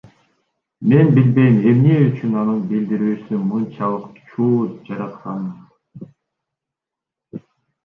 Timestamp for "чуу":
4.31-4.57